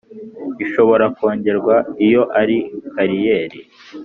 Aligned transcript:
ishobora 0.65 1.05
kongerwa 1.17 1.75
iyo 2.05 2.21
ari 2.41 2.57
kariyeri 2.93 3.59